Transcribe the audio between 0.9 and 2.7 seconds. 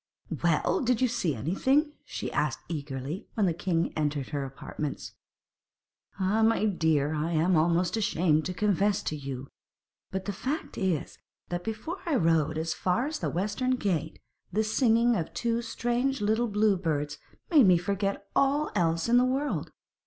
you see anything?' she asked